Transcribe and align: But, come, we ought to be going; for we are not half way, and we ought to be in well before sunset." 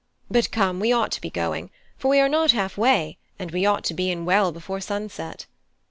But, 0.31 0.49
come, 0.49 0.79
we 0.79 0.91
ought 0.91 1.11
to 1.11 1.21
be 1.21 1.29
going; 1.29 1.69
for 1.95 2.07
we 2.07 2.19
are 2.19 2.27
not 2.27 2.53
half 2.53 2.75
way, 2.75 3.19
and 3.37 3.51
we 3.51 3.67
ought 3.67 3.83
to 3.83 3.93
be 3.93 4.09
in 4.09 4.25
well 4.25 4.51
before 4.51 4.81
sunset." 4.81 5.45